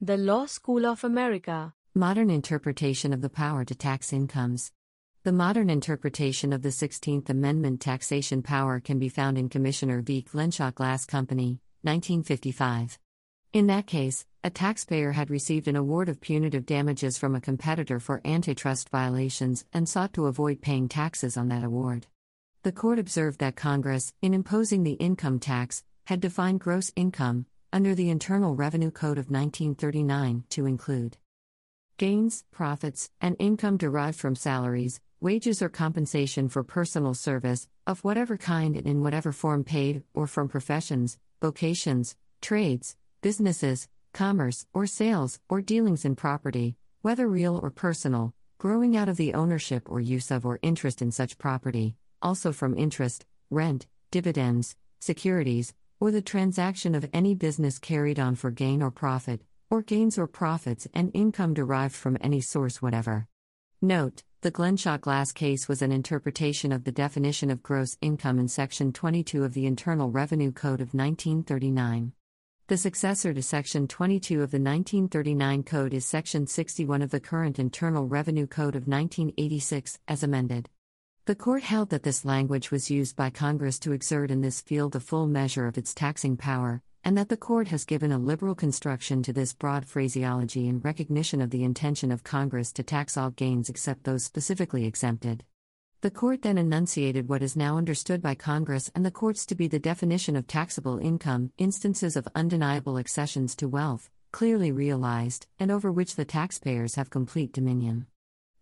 The 0.00 0.16
Law 0.16 0.46
School 0.46 0.86
of 0.86 1.02
America. 1.02 1.74
Modern 1.92 2.30
interpretation 2.30 3.12
of 3.12 3.20
the 3.20 3.28
power 3.28 3.64
to 3.64 3.74
tax 3.74 4.12
incomes. 4.12 4.70
The 5.24 5.32
modern 5.32 5.68
interpretation 5.68 6.52
of 6.52 6.62
the 6.62 6.68
16th 6.68 7.28
Amendment 7.28 7.80
taxation 7.80 8.40
power 8.40 8.78
can 8.78 9.00
be 9.00 9.08
found 9.08 9.36
in 9.36 9.48
Commissioner 9.48 10.00
v. 10.00 10.22
Glenshaw 10.22 10.70
Glass 10.72 11.04
Company, 11.04 11.58
1955. 11.82 12.96
In 13.52 13.66
that 13.66 13.88
case, 13.88 14.24
a 14.44 14.50
taxpayer 14.50 15.10
had 15.10 15.30
received 15.30 15.66
an 15.66 15.74
award 15.74 16.08
of 16.08 16.20
punitive 16.20 16.64
damages 16.64 17.18
from 17.18 17.34
a 17.34 17.40
competitor 17.40 17.98
for 17.98 18.20
antitrust 18.24 18.90
violations 18.90 19.64
and 19.72 19.88
sought 19.88 20.12
to 20.12 20.26
avoid 20.26 20.60
paying 20.60 20.88
taxes 20.88 21.36
on 21.36 21.48
that 21.48 21.64
award. 21.64 22.06
The 22.62 22.70
court 22.70 23.00
observed 23.00 23.40
that 23.40 23.56
Congress, 23.56 24.12
in 24.22 24.32
imposing 24.32 24.84
the 24.84 24.92
income 24.92 25.40
tax, 25.40 25.82
had 26.04 26.20
defined 26.20 26.60
gross 26.60 26.92
income, 26.94 27.46
under 27.72 27.94
the 27.94 28.10
Internal 28.10 28.54
Revenue 28.54 28.90
Code 28.90 29.18
of 29.18 29.30
1939, 29.30 30.44
to 30.50 30.66
include 30.66 31.16
gains, 31.96 32.44
profits, 32.50 33.10
and 33.20 33.36
income 33.38 33.76
derived 33.76 34.18
from 34.18 34.34
salaries, 34.34 35.00
wages, 35.20 35.60
or 35.60 35.68
compensation 35.68 36.48
for 36.48 36.62
personal 36.62 37.12
service, 37.12 37.68
of 37.86 38.04
whatever 38.04 38.36
kind 38.36 38.76
and 38.76 38.86
in 38.86 39.02
whatever 39.02 39.32
form 39.32 39.64
paid, 39.64 40.02
or 40.14 40.26
from 40.26 40.48
professions, 40.48 41.18
vocations, 41.42 42.16
trades, 42.40 42.96
businesses, 43.20 43.88
commerce, 44.12 44.64
or 44.72 44.86
sales, 44.86 45.40
or 45.48 45.60
dealings 45.60 46.04
in 46.04 46.14
property, 46.14 46.76
whether 47.02 47.28
real 47.28 47.58
or 47.62 47.70
personal, 47.70 48.32
growing 48.58 48.96
out 48.96 49.08
of 49.08 49.16
the 49.16 49.34
ownership 49.34 49.90
or 49.90 50.00
use 50.00 50.30
of 50.30 50.46
or 50.46 50.58
interest 50.62 51.02
in 51.02 51.10
such 51.10 51.38
property, 51.38 51.96
also 52.22 52.52
from 52.52 52.78
interest, 52.78 53.26
rent, 53.50 53.86
dividends, 54.10 54.76
securities, 55.00 55.74
or 56.00 56.10
the 56.10 56.22
transaction 56.22 56.94
of 56.94 57.08
any 57.12 57.34
business 57.34 57.78
carried 57.78 58.18
on 58.18 58.34
for 58.34 58.50
gain 58.50 58.82
or 58.82 58.90
profit, 58.90 59.40
or 59.70 59.82
gains 59.82 60.18
or 60.18 60.26
profits 60.26 60.86
and 60.94 61.10
income 61.14 61.54
derived 61.54 61.94
from 61.94 62.16
any 62.20 62.40
source 62.40 62.80
whatever. 62.80 63.26
Note, 63.82 64.22
the 64.40 64.50
Glenshaw 64.52 64.98
Glass 64.98 65.32
case 65.32 65.66
was 65.66 65.82
an 65.82 65.90
interpretation 65.90 66.70
of 66.70 66.84
the 66.84 66.92
definition 66.92 67.50
of 67.50 67.62
gross 67.62 67.96
income 68.00 68.38
in 68.38 68.46
Section 68.46 68.92
22 68.92 69.42
of 69.42 69.54
the 69.54 69.66
Internal 69.66 70.10
Revenue 70.10 70.52
Code 70.52 70.80
of 70.80 70.94
1939. 70.94 72.12
The 72.68 72.76
successor 72.76 73.34
to 73.34 73.42
Section 73.42 73.88
22 73.88 74.42
of 74.42 74.50
the 74.50 74.58
1939 74.58 75.62
Code 75.64 75.94
is 75.94 76.04
Section 76.04 76.46
61 76.46 77.02
of 77.02 77.10
the 77.10 77.18
current 77.18 77.58
Internal 77.58 78.06
Revenue 78.06 78.46
Code 78.46 78.76
of 78.76 78.86
1986, 78.86 79.98
as 80.06 80.22
amended. 80.22 80.68
The 81.28 81.34
court 81.34 81.62
held 81.62 81.90
that 81.90 82.04
this 82.04 82.24
language 82.24 82.70
was 82.70 82.90
used 82.90 83.14
by 83.14 83.28
Congress 83.28 83.78
to 83.80 83.92
exert 83.92 84.30
in 84.30 84.40
this 84.40 84.62
field 84.62 84.92
the 84.92 84.98
full 84.98 85.26
measure 85.26 85.66
of 85.66 85.76
its 85.76 85.92
taxing 85.92 86.38
power, 86.38 86.80
and 87.04 87.18
that 87.18 87.28
the 87.28 87.36
court 87.36 87.68
has 87.68 87.84
given 87.84 88.12
a 88.12 88.18
liberal 88.18 88.54
construction 88.54 89.22
to 89.24 89.34
this 89.34 89.52
broad 89.52 89.84
phraseology 89.84 90.66
in 90.66 90.80
recognition 90.80 91.42
of 91.42 91.50
the 91.50 91.64
intention 91.64 92.10
of 92.10 92.24
Congress 92.24 92.72
to 92.72 92.82
tax 92.82 93.18
all 93.18 93.28
gains 93.28 93.68
except 93.68 94.04
those 94.04 94.24
specifically 94.24 94.86
exempted. 94.86 95.44
The 96.00 96.10
court 96.10 96.40
then 96.40 96.56
enunciated 96.56 97.28
what 97.28 97.42
is 97.42 97.56
now 97.56 97.76
understood 97.76 98.22
by 98.22 98.34
Congress 98.34 98.90
and 98.94 99.04
the 99.04 99.10
courts 99.10 99.44
to 99.44 99.54
be 99.54 99.68
the 99.68 99.78
definition 99.78 100.34
of 100.34 100.46
taxable 100.46 100.96
income, 100.96 101.52
instances 101.58 102.16
of 102.16 102.26
undeniable 102.34 102.96
accessions 102.96 103.54
to 103.56 103.68
wealth, 103.68 104.08
clearly 104.32 104.72
realized, 104.72 105.46
and 105.58 105.70
over 105.70 105.92
which 105.92 106.16
the 106.16 106.24
taxpayers 106.24 106.94
have 106.94 107.10
complete 107.10 107.52
dominion. 107.52 108.06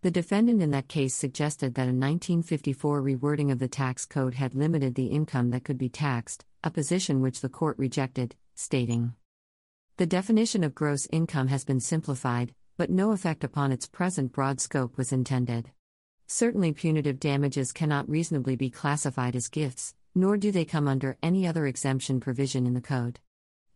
The 0.03 0.11
defendant 0.11 0.61
in 0.61 0.69
that 0.71 0.87
case 0.87 1.15
suggested 1.15 1.73
that 1.73 1.83
a 1.83 1.89
1954 1.89 3.01
rewording 3.01 3.51
of 3.51 3.57
the 3.57 3.67
tax 3.67 4.05
code 4.05 4.35
had 4.35 4.53
limited 4.53 4.93
the 4.93 5.07
income 5.07 5.49
that 5.49 5.63
could 5.63 5.79
be 5.79 5.89
taxed, 5.89 6.45
a 6.63 6.69
position 6.69 7.19
which 7.19 7.41
the 7.41 7.49
court 7.49 7.79
rejected, 7.79 8.35
stating 8.53 9.15
The 9.97 10.05
definition 10.05 10.63
of 10.63 10.75
gross 10.75 11.07
income 11.11 11.47
has 11.47 11.65
been 11.65 11.79
simplified, 11.79 12.53
but 12.77 12.91
no 12.91 13.11
effect 13.11 13.43
upon 13.43 13.71
its 13.71 13.87
present 13.87 14.31
broad 14.31 14.61
scope 14.61 14.97
was 14.97 15.11
intended. 15.11 15.71
Certainly, 16.27 16.73
punitive 16.73 17.19
damages 17.19 17.71
cannot 17.71 18.07
reasonably 18.07 18.55
be 18.55 18.69
classified 18.69 19.35
as 19.35 19.47
gifts, 19.47 19.95
nor 20.13 20.37
do 20.37 20.51
they 20.51 20.65
come 20.65 20.87
under 20.87 21.17
any 21.23 21.47
other 21.47 21.65
exemption 21.65 22.19
provision 22.19 22.67
in 22.67 22.75
the 22.75 22.81
Code. 22.81 23.19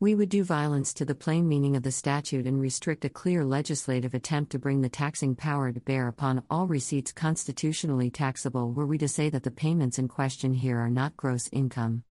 We 0.02 0.16
would 0.16 0.30
do 0.30 0.44
violence 0.44 0.96
to 0.96 1.06
the 1.06 1.14
plain 1.14 1.48
meaning 1.48 1.76
of 1.76 1.84
the 1.84 1.92
statute 1.92 2.48
and 2.48 2.60
restrict 2.60 3.06
a 3.06 3.10
clear 3.10 3.46
legislative 3.46 4.16
attempt 4.16 4.52
to 4.52 4.58
bring 4.58 4.82
the 4.82 4.90
taxing 4.90 5.36
power 5.36 5.72
to 5.72 5.80
bear 5.80 6.08
upon 6.08 6.42
all 6.50 6.66
receipts 6.66 7.12
constitutionally 7.12 8.10
taxable 8.10 8.74
were 8.74 8.88
we 8.88 8.98
to 8.98 9.08
say 9.08 9.30
that 9.30 9.44
the 9.44 9.52
payments 9.52 10.00
in 10.00 10.08
question 10.08 10.56
here 10.56 10.80
are 10.80 10.90
not 10.90 11.16
gross 11.16 11.50
income. 11.52 12.04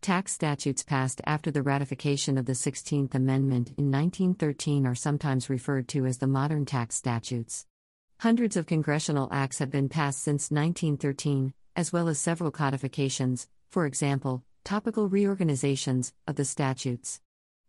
Tax 0.00 0.32
statutes 0.32 0.82
passed 0.82 1.20
after 1.24 1.52
the 1.52 1.62
ratification 1.62 2.36
of 2.36 2.46
the 2.46 2.52
16th 2.52 3.14
Amendment 3.14 3.68
in 3.78 3.92
1913 3.92 4.84
are 4.84 4.96
sometimes 4.96 5.48
referred 5.48 5.86
to 5.86 6.04
as 6.04 6.18
the 6.18 6.26
modern 6.26 6.64
tax 6.64 6.96
statutes. 6.96 7.64
Hundreds 8.18 8.56
of 8.56 8.66
congressional 8.66 9.28
acts 9.30 9.60
have 9.60 9.70
been 9.70 9.88
passed 9.88 10.20
since 10.20 10.50
1913, 10.50 11.54
as 11.76 11.92
well 11.92 12.08
as 12.08 12.18
several 12.18 12.50
codifications, 12.50 13.46
for 13.70 13.86
example, 13.86 14.42
topical 14.64 15.08
reorganizations, 15.08 16.12
of 16.26 16.34
the 16.34 16.44
statutes. 16.44 17.20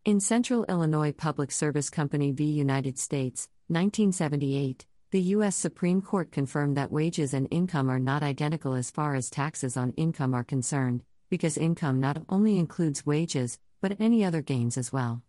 In 0.07 0.21
Central 0.21 0.63
Illinois 0.69 1.11
Public 1.11 1.51
Service 1.51 1.89
Company 1.89 2.31
v. 2.31 2.45
United 2.45 2.97
States, 2.97 3.49
1978, 3.67 4.85
the 5.11 5.21
U.S. 5.35 5.53
Supreme 5.53 6.01
Court 6.01 6.31
confirmed 6.31 6.77
that 6.77 6.93
wages 6.93 7.33
and 7.33 7.45
income 7.51 7.89
are 7.89 7.99
not 7.99 8.23
identical 8.23 8.73
as 8.73 8.89
far 8.89 9.15
as 9.15 9.29
taxes 9.29 9.75
on 9.75 9.91
income 9.97 10.33
are 10.33 10.45
concerned, 10.45 11.03
because 11.29 11.57
income 11.57 11.99
not 11.99 12.23
only 12.29 12.57
includes 12.57 13.05
wages, 13.05 13.59
but 13.81 13.99
any 13.99 14.23
other 14.23 14.41
gains 14.41 14.77
as 14.77 14.93
well. 14.93 15.23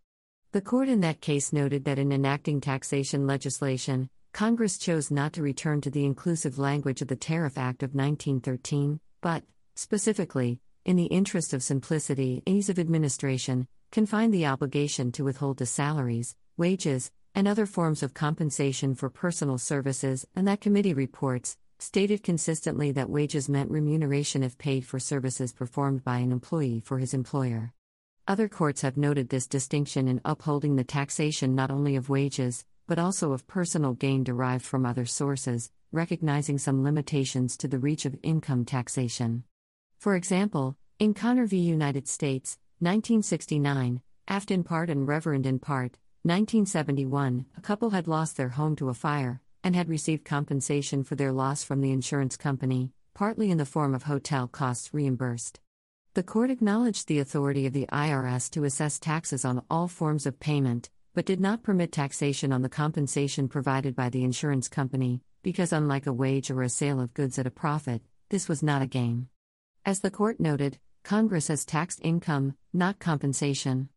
The 0.53 0.61
court 0.61 0.89
in 0.89 1.01
that 1.01 1.21
case 1.21 1.53
noted 1.53 1.85
that 1.87 1.99
in 1.99 2.13
enacting 2.13 2.61
taxation 2.61 3.27
legislation, 3.27 4.09
Congress 4.33 4.79
chose 4.79 5.11
not 5.11 5.33
to 5.33 5.43
return 5.43 5.81
to 5.81 5.91
the 5.91 6.05
inclusive 6.05 6.57
language 6.57 7.03
of 7.03 7.09
the 7.09 7.17
Tariff 7.17 7.59
Act 7.59 7.83
of 7.83 7.97
1913, 7.97 9.01
but, 9.23 9.43
specifically, 9.75 10.61
in 10.85 10.95
the 10.95 11.07
interest 11.07 11.53
of 11.53 11.65
simplicity 11.65 12.45
and 12.47 12.57
ease 12.57 12.69
of 12.71 12.79
administration, 12.79 13.67
confined 13.91 14.35
the 14.35 14.47
obligation 14.47 15.11
to 15.13 15.25
withhold 15.25 15.57
the 15.57 15.67
salaries, 15.67 16.37
wages, 16.57 17.11
and 17.35 17.47
other 17.47 17.67
forms 17.67 18.03
of 18.03 18.15
compensation 18.15 18.95
for 18.95 19.09
personal 19.09 19.59
services, 19.59 20.27
and 20.35 20.47
that 20.47 20.61
committee 20.61 20.95
reports 20.95 21.57
stated 21.79 22.23
consistently 22.23 22.91
that 22.93 23.09
wages 23.09 23.49
meant 23.49 23.71
remuneration 23.71 24.43
if 24.43 24.59
paid 24.59 24.85
for 24.85 24.99
services 24.99 25.53
performed 25.53 26.03
by 26.05 26.19
an 26.19 26.33
employee 26.33 26.83
for 26.85 26.99
his 26.99 27.15
employer. 27.15 27.73
Other 28.27 28.49
courts 28.49 28.83
have 28.83 28.97
noted 28.97 29.29
this 29.29 29.47
distinction 29.47 30.09
in 30.09 30.21
upholding 30.25 30.77
the 30.77 30.85
taxation 30.85 31.55
not 31.55 31.71
only 31.71 31.97
of 31.97 32.11
wages, 32.11 32.67
but 32.87 32.99
also 32.99 33.33
of 33.33 33.47
personal 33.47 33.95
gain 33.95 34.25
derived 34.25 34.65
from 34.65 34.85
other 34.85 35.07
sources, 35.07 35.71
recognizing 35.93 36.59
some 36.59 36.83
limitations 36.83 37.57
to 37.57 37.69
the 37.69 37.79
reach 37.79 38.05
of 38.05 38.19
income 38.23 38.65
taxation. 38.65 39.45
For 39.99 40.15
example, 40.15 40.77
in 40.99 41.15
Conner 41.15 41.47
v. 41.47 41.59
United 41.59 42.09
States, 42.09 42.59
1969, 42.81 44.03
Aft 44.29 44.53
in 44.53 44.63
part 44.63 44.89
and 44.89 45.09
Reverend 45.09 45.47
in 45.47 45.59
part, 45.59 45.99
1971, 46.23 47.47
a 47.57 47.61
couple 47.61 47.91
had 47.91 48.07
lost 48.07 48.37
their 48.37 48.51
home 48.51 48.77
to 48.77 48.89
a 48.89 48.95
fire, 48.95 49.41
and 49.65 49.75
had 49.75 49.89
received 49.89 50.25
compensation 50.25 51.03
for 51.03 51.17
their 51.17 51.33
loss 51.33 51.65
from 51.65 51.81
the 51.81 51.91
insurance 51.91 52.37
company, 52.37 52.93
partly 53.15 53.51
in 53.51 53.59
the 53.59 53.67
form 53.67 53.97
of 53.97 54.05
hotel 54.05 54.47
costs 54.47 54.95
reimbursed. 54.95 55.59
The 56.15 56.23
court 56.23 56.53
acknowledged 56.53 57.09
the 57.09 57.19
authority 57.19 57.67
of 57.67 57.73
the 57.73 57.89
IRS 57.93 58.49
to 58.51 58.63
assess 58.63 59.01
taxes 59.01 59.45
on 59.45 59.65
all 59.69 59.89
forms 59.89 60.25
of 60.25 60.39
payment, 60.39 60.89
but 61.15 61.27
did 61.27 61.41
not 61.41 61.65
permit 61.65 61.91
taxation 61.91 62.53
on 62.53 62.63
the 62.63 62.69
compensation 62.69 63.49
provided 63.49 63.97
by 63.97 64.09
the 64.09 64.23
insurance 64.23 64.69
company, 64.69 65.21
because 65.43 65.73
unlike 65.73 66.07
a 66.07 66.13
wage 66.13 66.49
or 66.49 66.63
a 66.63 66.69
sale 66.69 67.01
of 67.01 67.13
goods 67.15 67.41
at 67.41 67.47
a 67.47 67.51
profit, 67.51 68.03
this 68.29 68.49
was 68.49 68.63
not 68.63 68.83
a 68.83 68.87
gain. 68.87 69.27
As 69.85 69.99
the 69.99 70.13
court 70.13 70.39
noted, 70.39 70.79
Congress 71.09 71.49
has 71.49 71.65
taxed 71.65 72.01
income, 72.03 72.55
not 72.75 72.99
compensation. 72.99 73.89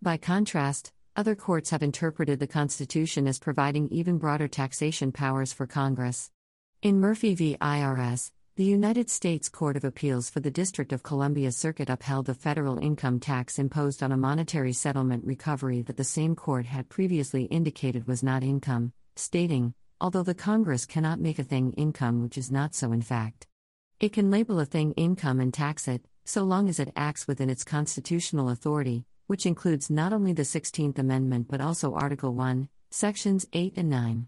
By 0.00 0.16
contrast, 0.16 0.94
other 1.14 1.34
courts 1.34 1.68
have 1.68 1.82
interpreted 1.82 2.40
the 2.40 2.46
Constitution 2.46 3.28
as 3.28 3.38
providing 3.38 3.90
even 3.90 4.16
broader 4.16 4.48
taxation 4.48 5.12
powers 5.12 5.52
for 5.52 5.66
Congress. 5.66 6.30
In 6.80 7.00
Murphy 7.00 7.34
v. 7.34 7.58
IRS, 7.60 8.30
the 8.56 8.64
United 8.64 9.10
States 9.10 9.50
Court 9.50 9.76
of 9.76 9.84
Appeals 9.84 10.30
for 10.30 10.40
the 10.40 10.50
District 10.50 10.90
of 10.90 11.02
Columbia 11.02 11.52
Circuit 11.52 11.90
upheld 11.90 12.30
a 12.30 12.34
federal 12.34 12.78
income 12.78 13.20
tax 13.20 13.58
imposed 13.58 14.02
on 14.02 14.10
a 14.10 14.16
monetary 14.16 14.72
settlement 14.72 15.22
recovery 15.26 15.82
that 15.82 15.98
the 15.98 16.02
same 16.02 16.34
court 16.34 16.64
had 16.64 16.88
previously 16.88 17.44
indicated 17.44 18.06
was 18.06 18.22
not 18.22 18.42
income, 18.42 18.94
stating, 19.16 19.74
although 20.00 20.22
the 20.22 20.34
Congress 20.34 20.86
cannot 20.86 21.20
make 21.20 21.38
a 21.38 21.44
thing 21.44 21.74
income 21.74 22.22
which 22.22 22.38
is 22.38 22.50
not 22.50 22.74
so 22.74 22.90
in 22.90 23.02
fact. 23.02 23.46
It 24.00 24.14
can 24.14 24.30
label 24.30 24.58
a 24.60 24.64
thing 24.64 24.92
income 24.92 25.40
and 25.40 25.52
tax 25.52 25.88
it, 25.88 26.06
so 26.24 26.42
long 26.42 26.68
as 26.68 26.78
it 26.78 26.92
acts 26.96 27.26
within 27.26 27.50
its 27.50 27.64
constitutional 27.64 28.48
authority, 28.48 29.04
which 29.26 29.46
includes 29.46 29.90
not 29.90 30.12
only 30.12 30.32
the 30.32 30.42
16th 30.42 30.98
Amendment 30.98 31.48
but 31.48 31.60
also 31.60 31.94
Article 31.94 32.34
1, 32.34 32.68
Sections 32.90 33.46
8 33.52 33.74
and 33.76 33.90
9. 33.90 34.26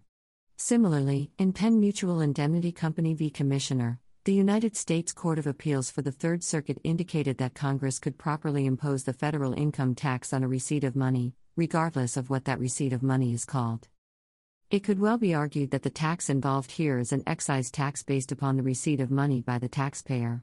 Similarly, 0.57 1.31
in 1.39 1.53
Penn 1.53 1.81
Mutual 1.81 2.21
Indemnity 2.21 2.73
Company 2.73 3.15
v. 3.15 3.31
Commissioner, 3.31 4.01
the 4.25 4.35
United 4.35 4.77
States 4.77 5.13
Court 5.13 5.39
of 5.39 5.47
Appeals 5.47 5.91
for 5.91 6.03
the 6.03 6.11
Third 6.11 6.43
Circuit 6.43 6.79
indicated 6.83 7.39
that 7.39 7.55
Congress 7.55 7.99
could 7.99 8.19
properly 8.19 8.67
impose 8.67 9.05
the 9.05 9.13
federal 9.13 9.53
income 9.53 9.95
tax 9.95 10.33
on 10.33 10.43
a 10.43 10.49
receipt 10.49 10.83
of 10.83 10.97
money, 10.97 11.35
regardless 11.55 12.17
of 12.17 12.29
what 12.29 12.45
that 12.47 12.59
receipt 12.59 12.93
of 12.93 13.03
money 13.03 13.33
is 13.33 13.45
called. 13.45 13.89
It 14.69 14.81
could 14.81 14.99
well 14.99 15.17
be 15.17 15.33
argued 15.33 15.71
that 15.71 15.85
the 15.85 15.91
tax 15.91 16.29
involved 16.29 16.73
here 16.73 16.99
is 16.99 17.13
an 17.13 17.23
excise 17.25 17.71
tax 17.71 18.03
based 18.03 18.33
upon 18.33 18.57
the 18.57 18.65
receipt 18.65 18.99
of 18.99 19.13
money 19.13 19.43
by 19.43 19.59
the 19.59 19.69
taxpayer. 19.69 20.43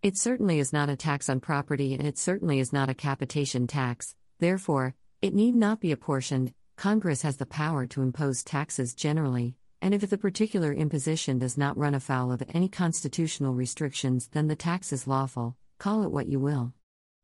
It 0.00 0.16
certainly 0.16 0.60
is 0.60 0.72
not 0.72 0.88
a 0.88 0.94
tax 0.94 1.28
on 1.28 1.40
property 1.40 1.92
and 1.92 2.06
it 2.06 2.16
certainly 2.16 2.60
is 2.60 2.72
not 2.72 2.88
a 2.88 2.94
capitation 2.94 3.66
tax, 3.66 4.14
therefore, 4.38 4.94
it 5.20 5.34
need 5.34 5.56
not 5.56 5.80
be 5.80 5.90
apportioned. 5.90 6.54
Congress 6.76 7.22
has 7.22 7.38
the 7.38 7.46
power 7.46 7.84
to 7.88 8.02
impose 8.02 8.44
taxes 8.44 8.94
generally, 8.94 9.56
and 9.82 9.92
if 9.92 10.08
the 10.08 10.16
particular 10.16 10.72
imposition 10.72 11.40
does 11.40 11.58
not 11.58 11.76
run 11.76 11.96
afoul 11.96 12.30
of 12.30 12.44
any 12.54 12.68
constitutional 12.68 13.54
restrictions, 13.54 14.28
then 14.28 14.46
the 14.46 14.54
tax 14.54 14.92
is 14.92 15.08
lawful, 15.08 15.56
call 15.78 16.04
it 16.04 16.12
what 16.12 16.28
you 16.28 16.38
will. 16.38 16.72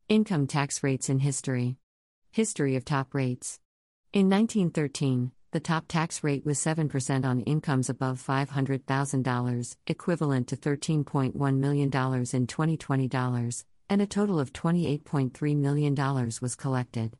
Income 0.09 0.47
tax 0.47 0.83
rates 0.83 1.07
in 1.07 1.19
history. 1.19 1.77
History 2.31 2.75
of 2.75 2.83
top 2.83 3.15
rates. 3.15 3.61
In 4.11 4.29
1913, 4.29 5.31
the 5.55 5.61
top 5.61 5.85
tax 5.87 6.21
rate 6.21 6.45
was 6.45 6.59
7% 6.59 7.23
on 7.23 7.39
incomes 7.39 7.89
above 7.89 8.21
$500,000, 8.21 9.77
equivalent 9.87 10.47
to 10.49 10.57
$13.1 10.57 11.57
million 11.57 11.85
in 11.85 12.47
2020 12.47 13.07
dollars, 13.07 13.63
and 13.89 14.01
a 14.01 14.05
total 14.05 14.37
of 14.37 14.51
$28.3 14.51 15.55
million 15.55 15.95
was 16.41 16.57
collected. 16.57 17.15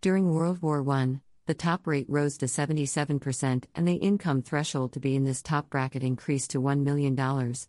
During 0.00 0.32
World 0.32 0.62
War 0.62 0.82
I, 0.90 1.20
the 1.44 1.52
top 1.52 1.86
rate 1.86 2.06
rose 2.08 2.38
to 2.38 2.46
77%, 2.46 3.64
and 3.74 3.86
the 3.86 3.96
income 3.96 4.40
threshold 4.40 4.94
to 4.94 5.00
be 5.00 5.14
in 5.14 5.24
this 5.24 5.42
top 5.42 5.68
bracket 5.68 6.02
increased 6.02 6.52
to 6.52 6.62
$1 6.62 6.82
million, 6.82 7.14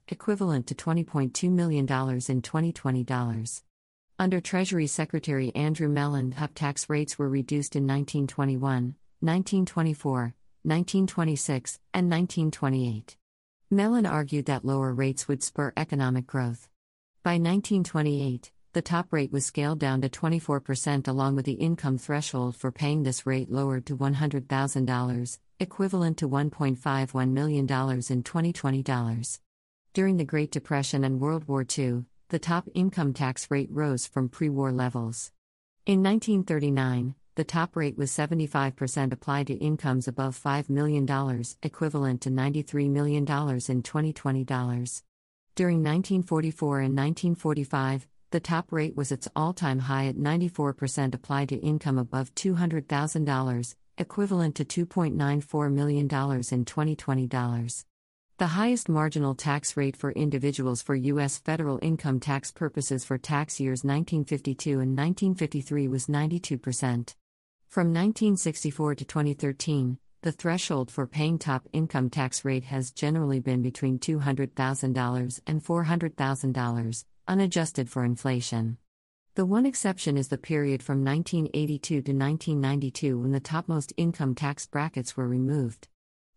equivalent 0.07 0.67
to 0.67 0.75
$20.2 0.75 1.51
million 1.51 1.81
in 1.81 2.41
2020 2.41 3.03
dollars. 3.03 3.63
Under 4.17 4.39
Treasury 4.39 4.87
Secretary 4.87 5.53
Andrew 5.55 5.89
Mellon, 5.89 6.31
top 6.31 6.51
tax 6.55 6.89
rates 6.89 7.19
were 7.19 7.27
reduced 7.27 7.75
in 7.75 7.83
1921, 7.83 8.95
1924, 9.25 10.35
1926, 10.63 11.79
and 11.93 12.09
1928. 12.09 13.17
Mellon 13.71 14.05
argued 14.05 14.45
that 14.45 14.63
lower 14.63 14.93
rates 14.93 15.27
would 15.27 15.41
spur 15.41 15.73
economic 15.75 16.27
growth. 16.27 16.69
By 17.23 17.33
1928, 17.33 18.51
the 18.73 18.83
top 18.83 19.11
rate 19.11 19.31
was 19.31 19.45
scaled 19.45 19.79
down 19.79 20.01
to 20.01 20.09
24% 20.09 21.07
along 21.07 21.35
with 21.35 21.45
the 21.45 21.53
income 21.53 21.97
threshold 21.97 22.55
for 22.55 22.71
paying 22.71 23.01
this 23.01 23.25
rate 23.25 23.49
lowered 23.49 23.85
to 23.87 23.97
$100,000, 23.97 25.39
equivalent 25.59 26.17
to 26.17 26.29
$1.51 26.29 27.31
million 27.31 27.63
in 27.63 28.23
2020 28.23 28.83
dollars. 28.83 29.41
During 29.93 30.17
the 30.17 30.25
Great 30.25 30.51
Depression 30.51 31.03
and 31.03 31.19
World 31.19 31.47
War 31.47 31.65
II, 31.65 32.03
the 32.29 32.37
top 32.37 32.67
income 32.73 33.13
tax 33.13 33.49
rate 33.49 33.69
rose 33.71 34.05
from 34.05 34.29
pre 34.29 34.49
war 34.49 34.71
levels. 34.71 35.31
In 35.85 36.03
1939, 36.03 37.15
the 37.35 37.43
top 37.43 37.75
rate 37.75 37.97
was 37.97 38.11
75% 38.11 39.11
applied 39.11 39.47
to 39.47 39.55
incomes 39.55 40.07
above 40.07 40.41
$5 40.41 40.69
million, 40.69 41.05
equivalent 41.61 42.21
to 42.21 42.29
$93 42.29 42.89
million 42.89 43.23
in 43.23 43.83
2020 43.83 44.43
dollars. 44.45 45.03
During 45.55 45.77
1944 45.77 46.79
and 46.79 46.95
1945, 46.95 48.07
the 48.31 48.39
top 48.39 48.71
rate 48.71 48.95
was 48.95 49.11
its 49.11 49.27
all 49.35 49.51
time 49.53 49.79
high 49.79 50.07
at 50.07 50.15
94% 50.15 51.13
applied 51.13 51.49
to 51.49 51.57
income 51.57 51.97
above 51.97 52.33
$200,000, 52.35 53.75
equivalent 53.97 54.55
to 54.55 54.65
$2.94 54.85 55.73
million 55.73 56.05
in 56.05 56.65
2020 56.65 57.27
dollars. 57.27 57.85
The 58.37 58.47
highest 58.47 58.89
marginal 58.89 59.35
tax 59.35 59.77
rate 59.77 59.95
for 59.95 60.11
individuals 60.11 60.81
for 60.81 60.95
U.S. 60.95 61.37
federal 61.37 61.79
income 61.81 62.19
tax 62.19 62.51
purposes 62.51 63.05
for 63.05 63.17
tax 63.17 63.59
years 63.61 63.83
1952 63.85 64.71
and 64.71 64.97
1953 64.97 65.87
was 65.87 66.07
92%. 66.07 67.15
From 67.75 67.87
1964 67.87 68.95
to 68.95 69.03
2013, 69.03 69.97
the 70.21 70.31
threshold 70.31 70.89
for 70.89 71.05
paying 71.05 71.37
top 71.37 71.67
income 71.73 72.09
tax 72.09 72.45
rate 72.45 72.63
has 72.63 72.89
generally 72.89 73.41
been 73.41 73.61
between 73.61 73.99
$200,000 73.99 75.41
and 75.45 75.61
$400,000, 75.61 77.05
unadjusted 77.27 77.89
for 77.89 78.05
inflation. 78.05 78.77
The 79.33 79.45
one 79.45 79.65
exception 79.65 80.15
is 80.15 80.29
the 80.29 80.37
period 80.37 80.81
from 80.81 81.03
1982 81.03 81.95
to 81.95 81.97
1992 81.97 83.19
when 83.19 83.33
the 83.33 83.41
topmost 83.41 83.91
income 83.97 84.35
tax 84.35 84.65
brackets 84.65 85.17
were 85.17 85.27
removed. 85.27 85.89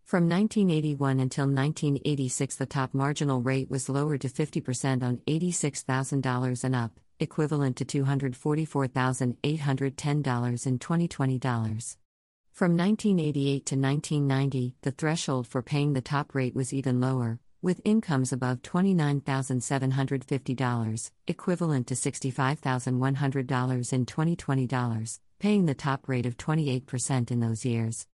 From 0.02 0.29
1981 0.29 1.20
until 1.20 1.44
1986, 1.44 2.56
the 2.56 2.67
top 2.67 2.93
marginal 2.93 3.43
rate 3.43 3.70
was 3.70 3.88
lowered 3.88 4.23
to 4.23 4.29
50% 4.29 5.05
on 5.05 5.19
$86,000 5.19 6.64
and 6.64 6.75
up 6.75 6.99
equivalent 7.20 7.76
to 7.76 7.84
$244,810 7.84 10.66
in 10.66 10.78
2020 10.78 11.38
dollars. 11.38 11.98
From 12.52 12.76
1988 12.76 13.66
to 13.66 13.76
1990, 13.76 14.74
the 14.82 14.90
threshold 14.90 15.46
for 15.46 15.62
paying 15.62 15.92
the 15.92 16.00
top 16.00 16.34
rate 16.34 16.56
was 16.56 16.74
even 16.74 17.00
lower, 17.00 17.38
with 17.62 17.80
incomes 17.84 18.32
above 18.32 18.62
$29,750, 18.62 21.10
equivalent 21.26 21.86
to 21.86 21.94
$65,100 21.94 23.92
in 23.92 24.06
2020 24.06 24.66
dollars, 24.66 25.20
paying 25.38 25.66
the 25.66 25.74
top 25.74 26.08
rate 26.08 26.26
of 26.26 26.36
28% 26.36 27.30
in 27.30 27.38
those 27.40 27.64
years. 27.64 28.06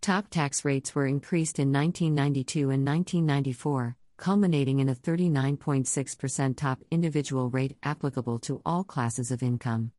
Top 0.00 0.30
tax 0.30 0.64
rates 0.64 0.94
were 0.94 1.06
increased 1.06 1.58
in 1.58 1.72
1992 1.72 2.70
and 2.70 2.86
1994, 2.86 3.96
culminating 4.20 4.80
in 4.80 4.90
a 4.90 4.94
39.6% 4.94 6.54
top 6.54 6.78
individual 6.90 7.48
rate 7.48 7.78
applicable 7.82 8.38
to 8.38 8.60
all 8.66 8.84
classes 8.84 9.30
of 9.30 9.42
income. 9.42 9.92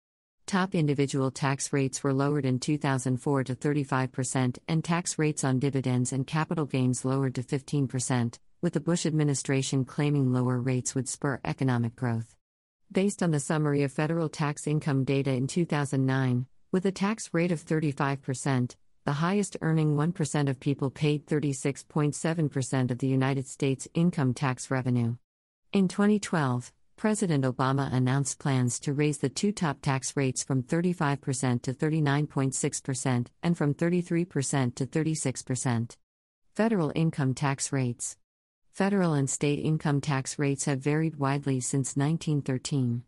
Top 0.45 0.75
individual 0.75 1.31
tax 1.31 1.73
rates 1.73 2.03
were 2.03 2.13
lowered 2.13 2.45
in 2.45 2.59
2004 2.59 3.43
to 3.45 3.55
35%, 3.55 4.59
and 4.67 4.83
tax 4.83 5.17
rates 5.17 5.43
on 5.43 5.57
dividends 5.57 6.13
and 6.13 6.27
capital 6.27 6.65
gains 6.65 7.03
lowered 7.03 7.33
to 7.33 7.41
15%, 7.41 8.37
with 8.61 8.73
the 8.73 8.79
Bush 8.79 9.07
administration 9.07 9.85
claiming 9.85 10.31
lower 10.31 10.59
rates 10.59 10.93
would 10.93 11.09
spur 11.09 11.39
economic 11.43 11.95
growth. 11.95 12.35
Based 12.91 13.23
on 13.23 13.31
the 13.31 13.39
summary 13.39 13.81
of 13.81 13.91
federal 13.91 14.29
tax 14.29 14.67
income 14.67 15.03
data 15.03 15.31
in 15.31 15.47
2009, 15.47 16.45
with 16.71 16.85
a 16.85 16.91
tax 16.91 17.33
rate 17.33 17.51
of 17.51 17.65
35%, 17.65 18.75
the 19.03 19.13
highest 19.13 19.57
earning 19.61 19.95
1% 19.95 20.49
of 20.49 20.59
people 20.59 20.91
paid 20.91 21.25
36.7% 21.25 22.91
of 22.91 22.97
the 22.99 23.07
United 23.07 23.47
States 23.47 23.87
income 23.93 24.33
tax 24.33 24.69
revenue. 24.69 25.15
In 25.73 25.87
2012, 25.87 26.71
President 26.97 27.43
Obama 27.43 27.91
announced 27.91 28.37
plans 28.37 28.79
to 28.79 28.93
raise 28.93 29.17
the 29.17 29.29
two 29.29 29.51
top 29.51 29.81
tax 29.81 30.15
rates 30.15 30.43
from 30.43 30.61
35% 30.61 31.63
to 31.63 31.73
39.6% 31.73 33.27
and 33.41 33.57
from 33.57 33.73
33% 33.73 34.75
to 34.75 34.85
36%. 34.85 35.97
Federal 36.53 36.91
income 36.93 37.33
tax 37.33 37.71
rates. 37.71 38.17
Federal 38.71 39.13
and 39.13 39.27
state 39.27 39.59
income 39.59 39.99
tax 39.99 40.37
rates 40.37 40.65
have 40.65 40.79
varied 40.79 41.15
widely 41.15 41.59
since 41.59 41.97
1913. 41.97 43.01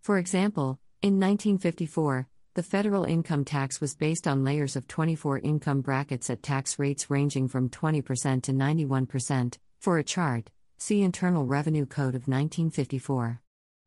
For 0.00 0.18
example, 0.18 0.78
in 1.02 1.18
1954, 1.18 2.28
the 2.54 2.62
federal 2.62 3.04
income 3.04 3.46
tax 3.46 3.80
was 3.80 3.94
based 3.94 4.28
on 4.28 4.44
layers 4.44 4.76
of 4.76 4.86
24 4.86 5.38
income 5.38 5.80
brackets 5.80 6.28
at 6.28 6.42
tax 6.42 6.78
rates 6.78 7.08
ranging 7.08 7.48
from 7.48 7.70
20% 7.70 8.42
to 8.42 8.52
91%. 8.52 9.56
For 9.80 9.98
a 9.98 10.04
chart, 10.04 10.50
see 10.76 11.00
Internal 11.00 11.46
Revenue 11.46 11.86
Code 11.86 12.14
of 12.14 12.28
1954. 12.28 13.40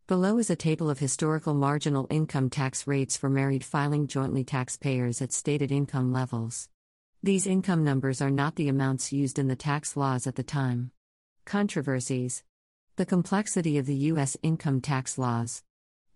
Below 0.08 0.40
is 0.40 0.50
a 0.50 0.56
table 0.56 0.90
of 0.90 0.98
historical 0.98 1.54
marginal 1.54 2.08
income 2.10 2.50
tax 2.50 2.88
rates 2.88 3.16
for 3.16 3.30
married 3.30 3.64
filing 3.64 4.08
jointly 4.08 4.44
taxpayers 4.44 5.22
at 5.22 5.32
stated 5.32 5.72
income 5.72 6.12
levels. 6.12 6.68
These 7.22 7.46
income 7.46 7.84
numbers 7.84 8.22
are 8.22 8.32
not 8.32 8.56
the 8.56 8.70
amounts 8.70 9.14
used 9.14 9.38
in 9.38 9.48
the 9.48 9.56
tax 9.56 9.96
laws 9.96 10.26
at 10.26 10.36
the 10.36 10.44
time. 10.44 10.92
Controversies. 11.46 12.44
The 12.96 13.06
complexity 13.06 13.78
of 13.78 13.86
the 13.86 13.96
U.S. 14.14 14.38
income 14.42 14.82
tax 14.82 15.18
laws. 15.18 15.64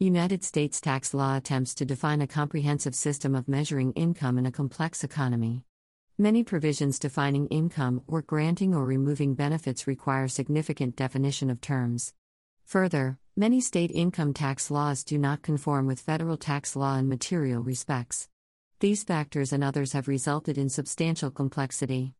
United 0.01 0.46
States 0.46 0.79
tax 0.79 1.13
law 1.13 1.36
attempts 1.36 1.75
to 1.75 1.84
define 1.84 2.22
a 2.22 2.27
comprehensive 2.27 2.96
system 2.96 3.36
of 3.36 3.50
measuring 3.50 3.91
income 3.91 4.38
in 4.38 4.46
a 4.46 4.51
complex 4.51 5.03
economy. 5.03 5.65
Many 6.18 6.41
provisions 6.41 7.00
defining 7.00 7.48
income 7.48 8.03
or 8.08 8.22
granting 8.22 8.74
or 8.74 8.86
removing 8.86 9.36
benefits 9.36 9.88
require 9.88 10.29
significant 10.29 10.96
definition 10.96 11.50
of 11.50 11.60
terms. 11.60 12.13
Further, 12.63 13.20
many 13.36 13.60
state 13.60 13.91
income 13.94 14.34
tax 14.34 14.72
laws 14.72 15.03
do 15.03 15.18
not 15.18 15.41
conform 15.41 15.86
with 15.86 16.00
federal 16.00 16.38
tax 16.38 16.77
law 16.77 16.96
in 16.96 17.10
material 17.10 17.62
respects. 17.62 18.29
These 18.79 19.03
factors 19.03 19.51
and 19.51 19.65
others 19.65 19.91
have 19.91 20.08
resulted 20.08 20.58
in 20.58 20.70
substantial 20.70 21.29
complexity. 21.29 22.13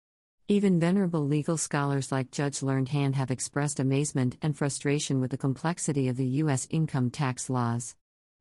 Even 0.52 0.80
venerable 0.80 1.28
legal 1.28 1.58
scholars 1.58 2.12
like 2.12 2.32
Judge 2.32 2.64
Learned 2.64 2.90
Hand 2.90 3.16
have 3.16 3.30
expressed 3.30 3.80
amazement 3.80 4.36
and 4.42 4.58
frustration 4.58 5.22
with 5.22 5.30
the 5.30 5.38
complexity 5.38 6.08
of 6.08 6.18
the 6.18 6.26
U.S. 6.42 6.68
income 6.72 7.12
tax 7.12 7.52
laws. 7.52 7.96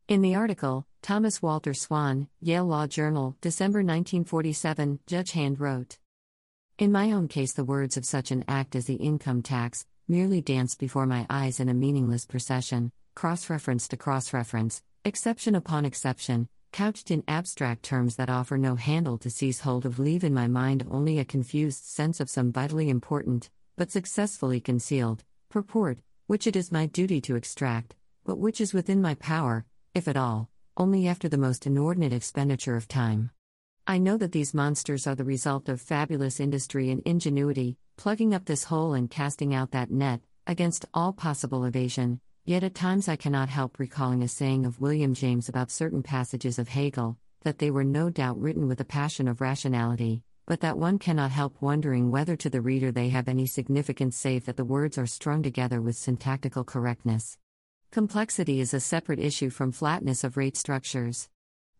In 0.08 0.22
the 0.22 0.34
article, 0.34 0.86
Thomas 1.02 1.42
Walter 1.42 1.74
Swan, 1.74 2.28
Yale 2.40 2.64
Law 2.64 2.86
Journal, 2.86 3.36
December 3.42 3.80
1947, 3.80 5.00
Judge 5.06 5.32
Hand 5.32 5.60
wrote 5.60 5.98
In 6.78 6.90
my 6.90 7.12
own 7.12 7.28
case, 7.28 7.52
the 7.52 7.62
words 7.62 7.98
of 7.98 8.06
such 8.06 8.30
an 8.30 8.42
act 8.48 8.74
as 8.74 8.86
the 8.86 8.94
income 8.94 9.42
tax 9.42 9.84
merely 10.08 10.40
dance 10.40 10.74
before 10.76 11.04
my 11.04 11.26
eyes 11.28 11.60
in 11.60 11.68
a 11.68 11.74
meaningless 11.74 12.24
procession, 12.24 12.90
cross 13.14 13.50
reference 13.50 13.86
to 13.88 13.98
cross 13.98 14.32
reference, 14.32 14.82
exception 15.04 15.54
upon 15.54 15.84
exception, 15.84 16.48
couched 16.72 17.10
in 17.10 17.24
abstract 17.28 17.82
terms 17.82 18.16
that 18.16 18.30
offer 18.30 18.58
no 18.58 18.74
handle 18.74 19.18
to 19.18 19.30
seize 19.30 19.60
hold 19.60 19.86
of, 19.86 19.98
leave 19.98 20.24
in 20.24 20.34
my 20.34 20.46
mind 20.46 20.86
only 20.90 21.18
a 21.18 21.24
confused 21.24 21.84
sense 21.84 22.20
of 22.20 22.30
some 22.30 22.52
vitally 22.52 22.88
important, 22.88 23.50
but 23.76 23.90
successfully 23.90 24.60
concealed, 24.60 25.24
purport, 25.48 25.98
which 26.26 26.46
it 26.46 26.56
is 26.56 26.72
my 26.72 26.86
duty 26.86 27.20
to 27.20 27.36
extract, 27.36 27.94
but 28.24 28.38
which 28.38 28.60
is 28.60 28.74
within 28.74 29.00
my 29.00 29.14
power, 29.14 29.64
if 29.94 30.06
at 30.08 30.16
all, 30.16 30.48
only 30.76 31.08
after 31.08 31.28
the 31.28 31.38
most 31.38 31.66
inordinate 31.66 32.12
expenditure 32.12 32.76
of 32.76 32.86
time. 32.86 33.30
I 33.86 33.98
know 33.98 34.18
that 34.18 34.32
these 34.32 34.52
monsters 34.52 35.06
are 35.06 35.14
the 35.14 35.24
result 35.24 35.68
of 35.68 35.80
fabulous 35.80 36.40
industry 36.40 36.90
and 36.90 37.00
ingenuity, 37.06 37.78
plugging 37.96 38.34
up 38.34 38.44
this 38.44 38.64
hole 38.64 38.92
and 38.92 39.10
casting 39.10 39.54
out 39.54 39.70
that 39.70 39.90
net, 39.90 40.20
against 40.46 40.84
all 40.92 41.12
possible 41.12 41.64
evasion, 41.64 42.20
Yet 42.48 42.64
at 42.64 42.74
times 42.74 43.08
I 43.08 43.16
cannot 43.16 43.50
help 43.50 43.78
recalling 43.78 44.22
a 44.22 44.26
saying 44.26 44.64
of 44.64 44.80
William 44.80 45.12
James 45.12 45.50
about 45.50 45.70
certain 45.70 46.02
passages 46.02 46.58
of 46.58 46.68
Hegel, 46.68 47.18
that 47.42 47.58
they 47.58 47.70
were 47.70 47.84
no 47.84 48.08
doubt 48.08 48.40
written 48.40 48.66
with 48.66 48.80
a 48.80 48.86
passion 48.86 49.28
of 49.28 49.42
rationality, 49.42 50.22
but 50.46 50.60
that 50.60 50.78
one 50.78 50.98
cannot 50.98 51.30
help 51.30 51.60
wondering 51.60 52.10
whether 52.10 52.36
to 52.36 52.48
the 52.48 52.62
reader 52.62 52.90
they 52.90 53.10
have 53.10 53.28
any 53.28 53.44
significance 53.44 54.16
save 54.16 54.46
that 54.46 54.56
the 54.56 54.64
words 54.64 54.96
are 54.96 55.06
strung 55.06 55.42
together 55.42 55.82
with 55.82 55.94
syntactical 55.94 56.64
correctness. 56.64 57.36
Complexity 57.92 58.60
is 58.60 58.72
a 58.72 58.80
separate 58.80 59.20
issue 59.20 59.50
from 59.50 59.70
flatness 59.70 60.24
of 60.24 60.38
rate 60.38 60.56
structures. 60.56 61.28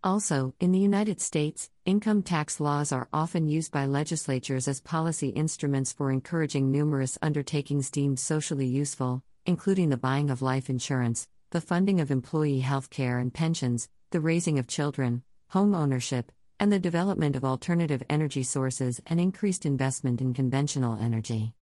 Also, 0.05 0.53
in 0.61 0.73
the 0.73 0.79
United 0.79 1.19
States, 1.23 1.71
income 1.87 2.23
tax 2.23 2.61
laws 2.61 2.93
are 2.93 3.09
often 3.11 3.49
used 3.49 3.73
by 3.73 3.87
legislatures 3.87 4.69
as 4.69 4.83
policy 4.83 5.31
instruments 5.31 5.95
for 5.95 6.11
encouraging 6.11 6.71
numerous 6.71 7.17
undertakings 7.23 7.91
deemed 7.91 8.19
socially 8.19 8.67
useful, 8.67 9.23
including 9.49 9.89
the 9.89 9.97
buying 9.97 10.29
of 10.29 10.43
life 10.43 10.69
insurance, 10.69 11.27
the 11.53 11.61
funding 11.63 12.03
of 12.03 12.11
employee 12.11 12.61
health 12.61 12.91
care 12.91 13.19
and 13.19 13.33
pensions, 13.33 13.89
the 14.11 14.21
raising 14.21 14.59
of 14.59 14.67
children, 14.67 15.23
home 15.49 15.75
ownership, 15.75 16.31
and 16.61 16.71
the 16.71 16.79
development 16.79 17.35
of 17.35 17.47
alternative 17.47 18.03
energy 18.11 18.43
sources 18.43 19.01
and 19.07 19.19
increased 19.19 19.65
investment 19.65 20.21
in 20.21 20.35
conventional 20.35 20.99
energy. 21.01 21.55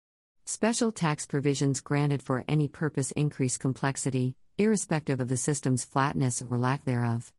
Special 0.47 0.91
tax 0.91 1.27
provisions 1.27 1.79
granted 1.79 2.23
for 2.23 2.43
any 2.47 2.67
purpose 2.67 3.11
increase 3.11 3.55
complexity, 3.55 4.35
irrespective 4.57 5.19
of 5.19 5.27
the 5.27 5.37
system's 5.37 5.85
flatness 5.85 6.41
or 6.49 6.57
lack 6.57 6.85
thereof. 6.85 7.31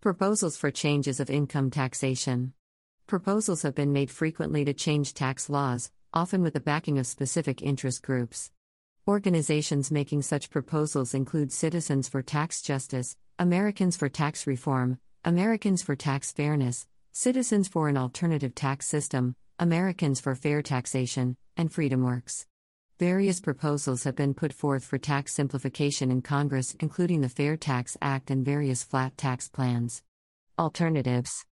Proposals 0.00 0.56
for 0.56 0.70
changes 0.70 1.20
of 1.20 1.28
income 1.28 1.70
taxation. 1.70 2.54
Proposals 3.06 3.60
have 3.60 3.74
been 3.74 3.92
made 3.92 4.10
frequently 4.10 4.64
to 4.64 4.72
change 4.72 5.12
tax 5.12 5.50
laws, 5.50 5.90
often 6.14 6.40
with 6.40 6.54
the 6.54 6.60
backing 6.60 6.98
of 6.98 7.06
specific 7.06 7.60
interest 7.60 8.02
groups. 8.02 8.50
Organizations 9.08 9.90
making 9.90 10.22
such 10.22 10.50
proposals 10.50 11.14
include 11.14 11.52
Citizens 11.52 12.06
for 12.06 12.22
Tax 12.22 12.60
Justice, 12.60 13.16
Americans 13.38 13.96
for 13.96 14.10
Tax 14.10 14.46
Reform, 14.46 14.98
Americans 15.24 15.82
for 15.82 15.96
Tax 15.96 16.32
Fairness, 16.32 16.86
Citizens 17.10 17.66
for 17.66 17.88
an 17.88 17.96
Alternative 17.96 18.54
Tax 18.54 18.86
System, 18.86 19.34
Americans 19.58 20.20
for 20.20 20.34
Fair 20.34 20.60
Taxation, 20.60 21.36
and 21.56 21.72
FreedomWorks. 21.72 22.44
Various 22.98 23.40
proposals 23.40 24.04
have 24.04 24.14
been 24.14 24.34
put 24.34 24.52
forth 24.52 24.84
for 24.84 24.98
tax 24.98 25.32
simplification 25.32 26.10
in 26.10 26.20
Congress, 26.20 26.76
including 26.78 27.22
the 27.22 27.30
Fair 27.30 27.56
Tax 27.56 27.96
Act 28.02 28.30
and 28.30 28.44
various 28.44 28.82
flat 28.82 29.16
tax 29.16 29.48
plans. 29.48 30.02
Alternatives 30.58 31.46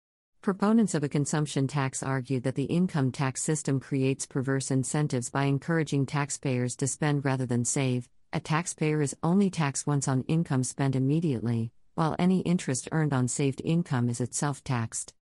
Proponents 0.45 0.95
of 0.95 1.03
a 1.03 1.09
consumption 1.09 1.67
tax 1.67 2.03
argue 2.03 2.39
that 2.41 2.55
the 2.55 2.65
income 2.65 3.11
tax 3.11 3.43
system 3.43 3.81
creates 3.81 4.27
perverse 4.27 4.71
incentives 4.71 5.31
by 5.31 5.45
encouraging 5.45 6.05
taxpayers 6.05 6.77
to 6.77 6.87
spend 6.87 7.25
rather 7.25 7.47
than 7.47 7.65
save. 7.65 8.11
A 8.31 8.41
taxpayer 8.41 9.01
is 9.01 9.17
only 9.23 9.49
taxed 9.49 9.87
once 9.87 10.07
on 10.07 10.23
income 10.29 10.63
spent 10.63 10.97
immediately, 10.97 11.73
while 11.95 12.15
any 12.19 12.41
interest 12.41 12.91
earned 12.93 13.15
on 13.15 13.27
saved 13.27 13.63
income 13.65 14.11
is 14.11 14.21
itself 14.21 14.63
taxed. 14.63 15.15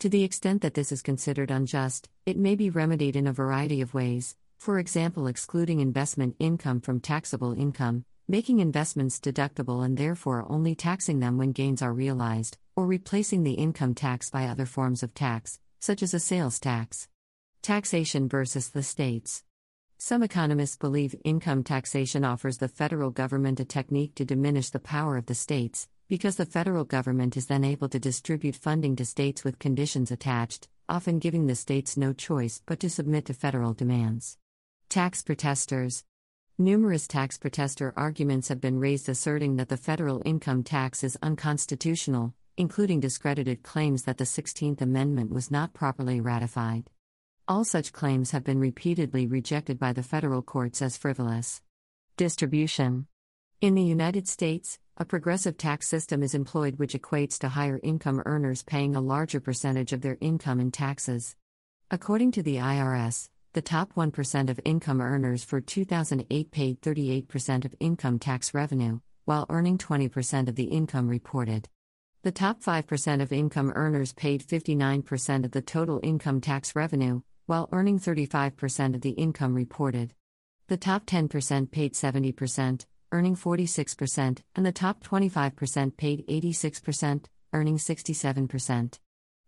To 0.00 0.10
the 0.10 0.24
extent 0.24 0.60
that 0.60 0.74
this 0.74 0.92
is 0.92 1.00
considered 1.00 1.50
unjust, 1.50 2.10
it 2.26 2.36
may 2.36 2.54
be 2.54 2.68
remedied 2.68 3.16
in 3.16 3.26
a 3.26 3.32
variety 3.32 3.80
of 3.80 3.94
ways, 3.94 4.36
for 4.58 4.78
example, 4.78 5.26
excluding 5.26 5.80
investment 5.80 6.36
income 6.38 6.82
from 6.82 7.00
taxable 7.00 7.58
income, 7.58 8.04
making 8.28 8.58
investments 8.58 9.20
deductible 9.20 9.82
and 9.82 9.96
therefore 9.96 10.44
only 10.50 10.74
taxing 10.74 11.20
them 11.20 11.38
when 11.38 11.52
gains 11.52 11.80
are 11.80 11.94
realized, 11.94 12.58
or 12.76 12.86
replacing 12.86 13.42
the 13.42 13.54
income 13.54 13.94
tax 13.94 14.28
by 14.30 14.46
other 14.46 14.66
forms 14.66 15.02
of 15.02 15.14
tax, 15.14 15.58
such 15.80 16.02
as 16.02 16.12
a 16.12 16.20
sales 16.20 16.60
tax. 16.60 17.08
Taxation 17.62 18.28
versus 18.28 18.68
the 18.68 18.82
states. 18.82 19.42
Some 19.98 20.22
economists 20.22 20.76
believe 20.76 21.14
income 21.24 21.64
taxation 21.64 22.22
offers 22.22 22.58
the 22.58 22.68
federal 22.68 23.10
government 23.10 23.58
a 23.58 23.64
technique 23.64 24.14
to 24.16 24.26
diminish 24.26 24.68
the 24.70 24.78
power 24.78 25.16
of 25.16 25.24
the 25.26 25.34
states, 25.34 25.88
because 26.06 26.36
the 26.36 26.44
federal 26.44 26.84
government 26.84 27.36
is 27.36 27.46
then 27.46 27.64
able 27.64 27.88
to 27.88 27.98
distribute 27.98 28.54
funding 28.54 28.94
to 28.96 29.06
states 29.06 29.42
with 29.42 29.58
conditions 29.58 30.10
attached, 30.10 30.68
often 30.88 31.18
giving 31.18 31.46
the 31.46 31.54
states 31.54 31.96
no 31.96 32.12
choice 32.12 32.62
but 32.66 32.78
to 32.80 32.90
submit 32.90 33.24
to 33.24 33.34
federal 33.34 33.72
demands. 33.72 34.36
Tax 34.90 35.22
protesters, 35.22 36.04
Numerous 36.58 37.06
tax 37.06 37.36
protester 37.36 37.92
arguments 37.98 38.48
have 38.48 38.62
been 38.62 38.78
raised 38.78 39.10
asserting 39.10 39.56
that 39.56 39.68
the 39.68 39.76
federal 39.76 40.22
income 40.24 40.62
tax 40.62 41.04
is 41.04 41.18
unconstitutional, 41.20 42.32
including 42.56 43.00
discredited 43.00 43.62
claims 43.62 44.04
that 44.04 44.18
the 44.18 44.24
16th 44.24 44.80
Amendment 44.80 45.30
was 45.30 45.50
not 45.50 45.74
properly 45.74 46.20
ratified. 46.20 46.90
All 47.46 47.64
such 47.64 47.92
claims 47.92 48.30
have 48.30 48.44
been 48.44 48.58
repeatedly 48.58 49.26
rejected 49.26 49.78
by 49.78 49.92
the 49.92 50.02
federal 50.02 50.42
courts 50.42 50.80
as 50.80 50.96
frivolous. 50.96 51.62
Distribution 52.16 53.06
In 53.60 53.74
the 53.74 53.82
United 53.82 54.26
States, 54.26 54.78
a 54.96 55.04
progressive 55.04 55.58
tax 55.58 55.86
system 55.86 56.22
is 56.22 56.34
employed 56.34 56.78
which 56.78 56.94
equates 56.94 57.38
to 57.38 57.50
higher 57.50 57.78
income 57.82 58.22
earners 58.24 58.62
paying 58.62 58.96
a 58.96 59.00
larger 59.00 59.40
percentage 59.40 59.92
of 59.92 60.00
their 60.00 60.16
income 60.20 60.58
in 60.58 60.70
taxes. 60.70 61.36
According 61.90 62.32
to 62.32 62.42
the 62.42 62.56
IRS, 62.56 63.28
the 63.52 63.62
top 63.62 63.94
1% 63.94 64.50
of 64.50 64.60
income 64.64 65.00
earners 65.00 65.44
for 65.44 65.60
2008 65.60 66.50
paid 66.50 66.80
38% 66.80 67.64
of 67.64 67.74
income 67.78 68.18
tax 68.18 68.54
revenue, 68.54 69.00
while 69.26 69.46
earning 69.50 69.76
20% 69.76 70.48
of 70.48 70.56
the 70.56 70.64
income 70.64 71.08
reported. 71.08 71.68
The 72.26 72.32
top 72.32 72.60
5% 72.60 73.22
of 73.22 73.30
income 73.30 73.72
earners 73.76 74.12
paid 74.12 74.44
59% 74.44 75.44
of 75.44 75.52
the 75.52 75.62
total 75.62 76.00
income 76.02 76.40
tax 76.40 76.74
revenue, 76.74 77.20
while 77.46 77.68
earning 77.70 78.00
35% 78.00 78.96
of 78.96 79.00
the 79.00 79.10
income 79.10 79.54
reported. 79.54 80.12
The 80.66 80.76
top 80.76 81.06
10% 81.06 81.70
paid 81.70 81.94
70%, 81.94 82.84
earning 83.12 83.36
46%, 83.36 84.40
and 84.56 84.66
the 84.66 84.72
top 84.72 85.04
25% 85.04 85.96
paid 85.96 86.26
86%, 86.26 87.26
earning 87.52 87.76
67%. 87.76 88.98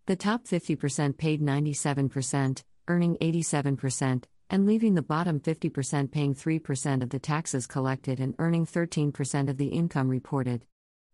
The 0.05 0.15
top 0.15 0.45
50% 0.45 1.17
paid 1.17 1.41
97%, 1.41 2.63
earning 2.87 3.17
87%, 3.17 4.23
and 4.49 4.65
leaving 4.65 4.93
the 4.95 5.01
bottom 5.01 5.41
50% 5.41 6.11
paying 6.11 6.33
3% 6.33 7.03
of 7.03 7.09
the 7.09 7.19
taxes 7.19 7.67
collected 7.67 8.21
and 8.21 8.35
earning 8.39 8.65
13% 8.65 9.49
of 9.49 9.57
the 9.57 9.67
income 9.67 10.07
reported. 10.07 10.63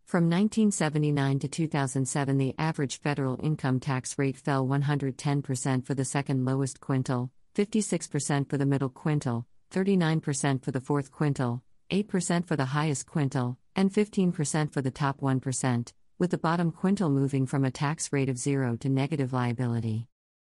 From 0.05 0.25
1979 0.25 1.39
to 1.39 1.47
2007, 1.47 2.37
the 2.37 2.53
average 2.59 2.99
federal 2.99 3.39
income 3.41 3.79
tax 3.79 4.19
rate 4.19 4.37
fell 4.37 4.67
110% 4.67 5.83
for 5.83 5.95
the 5.95 6.05
second 6.05 6.45
lowest 6.45 6.79
quintile, 6.79 7.31
56% 7.55 8.47
for 8.47 8.55
the 8.55 8.67
middle 8.67 8.91
quintile, 8.91 9.45
39% 9.73 10.63
for 10.63 10.69
the 10.69 10.79
fourth 10.79 11.11
quintile, 11.11 11.61
8% 11.89 12.47
for 12.47 12.55
the 12.55 12.65
highest 12.65 13.07
quintile, 13.07 13.57
and 13.75 13.91
15% 13.91 14.71
for 14.71 14.83
the 14.83 14.91
top 14.91 15.21
1%, 15.21 15.93
with 16.19 16.29
the 16.29 16.37
bottom 16.37 16.71
quintile 16.71 17.11
moving 17.11 17.47
from 17.47 17.65
a 17.65 17.71
tax 17.71 18.13
rate 18.13 18.29
of 18.29 18.37
zero 18.37 18.75
to 18.75 18.89
negative 18.89 19.33
liability. 19.33 20.07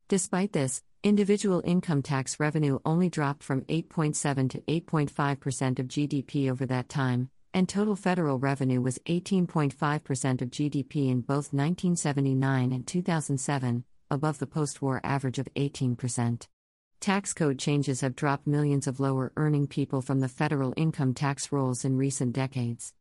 Despite 0.09 0.53
this, 0.53 0.83
individual 1.05 1.63
income 1.65 2.03
tax 2.03 2.41
revenue 2.41 2.81
only 2.85 3.09
dropped 3.09 3.45
from 3.45 3.63
8.7 3.63 4.51
to 4.51 4.61
8.5% 4.63 5.79
of 5.79 5.87
GDP 5.87 6.51
over 6.51 6.67
that 6.67 6.89
time, 6.89 7.31
and 7.55 7.69
total 7.69 7.95
federal 7.95 8.41
revenue 8.41 8.81
was 8.81 8.99
18.5% 9.07 10.43
of 10.43 10.51
GDP 10.51 11.09
in 11.09 11.21
both 11.21 11.55
1979 11.55 12.73
and 12.73 12.85
2007, 12.85 13.85
above 14.11 14.41
the 14.41 14.47
post 14.47 14.83
war 14.83 15.01
average 15.05 15.39
of 15.39 15.49
18%. 15.55 16.49
Tax 17.01 17.33
code 17.33 17.59
changes 17.59 18.01
have 18.01 18.17
dropped 18.17 18.49
millions 18.49 18.89
of 18.89 18.99
lower 18.99 19.33
earning 19.37 19.69
people 19.69 20.03
from 20.03 20.19
the 20.19 20.29
federal 20.29 20.75
income 20.77 21.15
tax 21.15 21.53
rolls 21.53 21.85
in 21.85 21.97
recent 21.97 22.33
decades. 22.33 22.93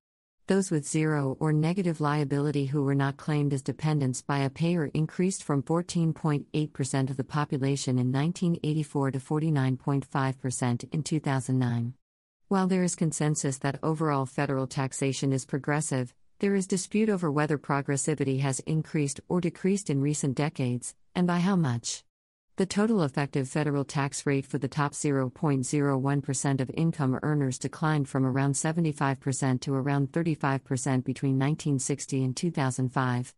Those 0.46 0.70
with 0.70 0.88
zero 0.88 1.36
or 1.40 1.52
negative 1.52 2.00
liability 2.00 2.68
who 2.68 2.84
were 2.84 2.94
not 2.94 3.18
claimed 3.18 3.54
as 3.54 3.62
dependents 3.64 4.22
by 4.22 4.40
a 4.40 4.50
payer 4.50 4.86
increased 4.94 5.42
from 5.42 5.64
14.8% 5.64 7.10
of 7.10 7.18
the 7.18 7.24
population 7.24 7.98
in 7.98 8.12
1984 8.12 9.12
to 9.12 9.20
49.5% 9.20 10.94
in 10.94 11.02
2009. 11.02 11.94
While 12.54 12.68
there 12.68 12.84
is 12.84 12.94
consensus 12.96 13.58
that 13.58 13.80
overall 13.82 14.28
federal 14.28 14.68
taxation 14.68 15.34
is 15.34 15.44
progressive, 15.44 16.14
there 16.38 16.54
is 16.54 16.68
dispute 16.68 17.10
over 17.10 17.32
whether 17.32 17.58
progressivity 17.58 18.42
has 18.42 18.60
increased 18.68 19.20
or 19.28 19.42
decreased 19.42 19.90
in 19.90 20.02
recent 20.02 20.36
decades, 20.36 20.94
and 21.16 21.26
by 21.26 21.40
how 21.40 21.56
much. 21.56 22.04
The 22.58 22.68
total 22.68 23.02
effective 23.02 23.50
federal 23.50 23.84
tax 23.84 24.28
rate 24.28 24.46
for 24.46 24.60
the 24.60 24.68
top 24.68 24.94
0.01% 24.94 26.62
of 26.62 26.70
income 26.76 27.20
earners 27.24 27.58
declined 27.58 28.08
from 28.08 28.24
around 28.24 28.54
75% 28.54 29.60
to 29.62 29.74
around 29.74 30.12
35% 30.12 31.04
between 31.04 31.40
1960 31.40 32.24
and 32.24 32.38
2005. 32.38 33.34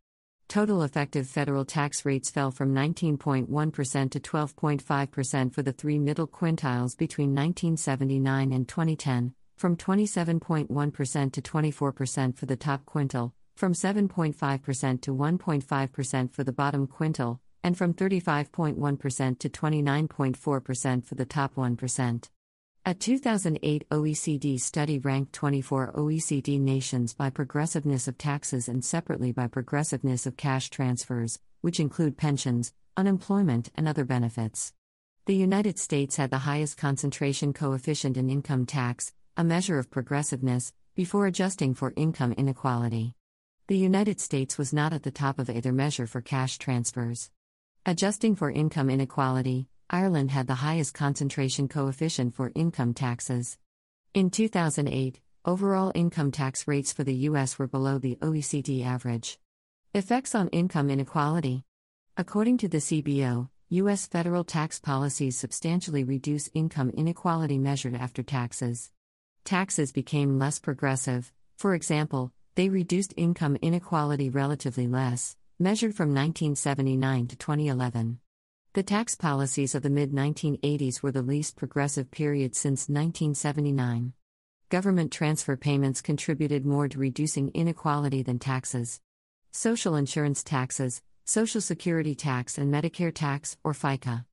Total 0.47 0.83
effective 0.83 1.27
federal 1.27 1.65
tax 1.65 2.05
rates 2.05 2.29
fell 2.29 2.51
from 2.51 2.73
19.1% 2.73 4.11
to 4.11 4.19
12.5% 4.19 5.53
for 5.53 5.61
the 5.61 5.73
three 5.73 5.99
middle 5.99 6.27
quintiles 6.27 6.95
between 6.97 7.29
1979 7.29 8.51
and 8.51 8.67
2010, 8.67 9.33
from 9.57 9.75
27.1% 9.75 11.31
to 11.31 11.41
24% 11.41 12.37
for 12.37 12.45
the 12.45 12.55
top 12.55 12.85
quintile, 12.85 13.31
from 13.55 13.73
7.5% 13.73 15.01
to 15.01 15.15
1.5% 15.15 16.31
for 16.31 16.43
the 16.43 16.51
bottom 16.51 16.87
quintile, 16.87 17.39
and 17.63 17.77
from 17.77 17.93
35.1% 17.93 19.39
to 19.39 19.49
29.4% 19.49 21.05
for 21.05 21.15
the 21.15 21.25
top 21.25 21.55
1%. 21.55 22.29
A 22.87 22.93
2008 22.93 23.89
OECD 23.89 24.61
study 24.61 24.99
ranked 24.99 25.33
24 25.33 25.93
OECD 25.93 26.59
nations 26.61 27.15
by 27.15 27.31
progressiveness 27.31 28.07
of 28.07 28.15
taxes 28.15 28.69
and 28.69 28.85
separately 28.85 29.31
by 29.31 29.47
progressiveness 29.47 30.27
of 30.27 30.37
cash 30.37 30.69
transfers, 30.69 31.39
which 31.61 31.79
include 31.79 32.15
pensions, 32.15 32.75
unemployment, 32.95 33.71
and 33.73 33.87
other 33.87 34.05
benefits. 34.05 34.71
The 35.25 35.35
United 35.35 35.79
States 35.79 36.17
had 36.17 36.29
the 36.29 36.45
highest 36.45 36.77
concentration 36.77 37.53
coefficient 37.53 38.17
in 38.17 38.29
income 38.29 38.67
tax, 38.67 39.13
a 39.35 39.43
measure 39.43 39.79
of 39.79 39.89
progressiveness, 39.89 40.71
before 40.93 41.25
adjusting 41.25 41.73
for 41.73 41.91
income 41.95 42.33
inequality. 42.33 43.15
The 43.65 43.79
United 43.79 44.19
States 44.19 44.59
was 44.59 44.73
not 44.73 44.93
at 44.93 45.01
the 45.01 45.09
top 45.09 45.39
of 45.39 45.49
either 45.49 45.71
measure 45.71 46.05
for 46.05 46.21
cash 46.21 46.59
transfers. 46.59 47.31
Adjusting 47.83 48.35
for 48.35 48.51
income 48.51 48.91
inequality, 48.91 49.69
Ireland 49.89 50.31
had 50.31 50.47
the 50.47 50.55
highest 50.55 50.95
concentration 50.95 51.67
coefficient 51.67 52.33
for 52.33 52.51
income 52.55 52.95
taxes. 52.95 53.57
In 54.15 54.31
2008, 54.31 55.19
overall 55.45 55.91
income 55.93 56.31
tax 56.31 56.67
rates 56.67 56.91
for 56.91 57.03
the 57.03 57.13
U.S. 57.29 57.59
were 57.59 57.67
below 57.67 57.99
the 57.99 58.15
OECD 58.15 58.83
average. 58.83 59.37
Effects 59.93 60.33
on 60.33 60.47
income 60.47 60.89
inequality. 60.89 61.63
According 62.17 62.57
to 62.59 62.67
the 62.67 62.79
CBO, 62.79 63.49
U.S. 63.69 64.07
federal 64.07 64.43
tax 64.43 64.79
policies 64.79 65.37
substantially 65.37 66.03
reduce 66.03 66.49
income 66.55 66.89
inequality 66.89 67.59
measured 67.59 67.93
after 67.93 68.23
taxes. 68.23 68.91
Taxes 69.43 69.91
became 69.91 70.39
less 70.39 70.57
progressive, 70.57 71.31
for 71.57 71.75
example, 71.75 72.31
they 72.55 72.69
reduced 72.69 73.13
income 73.17 73.55
inequality 73.61 74.29
relatively 74.29 74.87
less, 74.87 75.37
measured 75.59 75.93
from 75.93 76.09
1979 76.09 77.27
to 77.27 77.35
2011. 77.35 78.19
The 78.75 78.83
tax 78.83 79.15
policies 79.15 79.73
of 79.73 79.83
the 79.83 79.89
mid 79.89 80.11
1980s 80.11 81.01
were 81.01 81.13
the 81.13 81.21
least 81.21 81.55
progressive 81.55 82.11
period 82.11 82.55
since 82.55 82.89
1979. 82.89 84.11
Government 84.67 85.13
transfer 85.13 85.55
payments 85.55 86.01
contributed 86.01 86.65
more 86.65 86.89
to 86.89 86.99
reducing 86.99 87.51
inequality 87.53 88.21
than 88.21 88.37
taxes. 88.37 88.99
Social 89.53 89.95
insurance 89.95 90.43
taxes, 90.43 91.01
Social 91.23 91.61
Security 91.61 92.15
tax, 92.15 92.57
and 92.57 92.69
Medicare 92.69 93.15
tax, 93.15 93.55
or 93.63 93.71
FICA. 93.71 94.25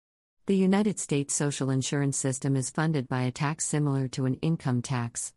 The 0.46 0.56
United 0.56 0.99
States 0.99 1.32
social 1.32 1.70
insurance 1.70 2.16
system 2.16 2.56
is 2.56 2.68
funded 2.68 3.06
by 3.06 3.22
a 3.22 3.30
tax 3.30 3.64
similar 3.64 4.08
to 4.08 4.26
an 4.26 4.34
income 4.42 4.82
tax. 4.82 5.32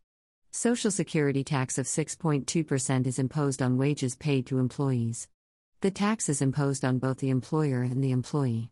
Social 0.49 0.89
Security 0.89 1.43
tax 1.43 1.77
of 1.77 1.85
6.2% 1.85 3.05
is 3.05 3.19
imposed 3.19 3.61
on 3.61 3.77
wages 3.77 4.15
paid 4.15 4.47
to 4.47 4.57
employees. 4.57 5.27
The 5.81 5.91
tax 5.91 6.27
is 6.27 6.41
imposed 6.41 6.83
on 6.83 6.97
both 6.97 7.19
the 7.19 7.29
employer 7.29 7.83
and 7.83 8.03
the 8.03 8.09
employee. 8.09 8.71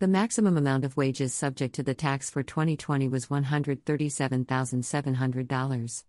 The 0.00 0.08
maximum 0.08 0.56
amount 0.56 0.84
of 0.86 0.96
wages 0.96 1.34
subject 1.34 1.74
to 1.74 1.82
the 1.82 1.92
tax 1.92 2.30
for 2.30 2.42
2020 2.42 3.06
was 3.08 3.26
$137,700. 3.26 6.04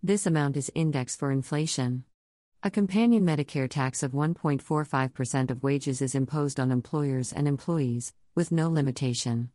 This 0.00 0.26
amount 0.26 0.56
is 0.56 0.70
indexed 0.76 1.18
for 1.18 1.32
inflation. 1.32 2.04
A 2.62 2.70
companion 2.70 3.26
Medicare 3.26 3.68
tax 3.68 4.04
of 4.04 4.12
1.45% 4.12 5.50
of 5.50 5.64
wages 5.64 6.00
is 6.00 6.14
imposed 6.14 6.60
on 6.60 6.70
employers 6.70 7.32
and 7.32 7.48
employees, 7.48 8.14
with 8.36 8.52
no 8.52 8.70
limitation. 8.70 9.50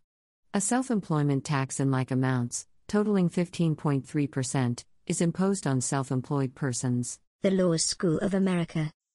A 0.54 0.60
self 0.60 0.92
employment 0.92 1.46
tax 1.46 1.80
in 1.80 1.90
like 1.90 2.12
amounts, 2.12 2.68
totaling 2.90 3.30
15.3%, 3.30 4.84
is 5.06 5.22
imposed 5.22 5.66
on 5.66 5.80
self 5.80 6.12
employed 6.12 6.56
persons. 6.56 7.20
The 7.42 7.52
Law 7.52 7.78
School 7.78 8.18
of 8.18 8.34
America. 8.34 8.92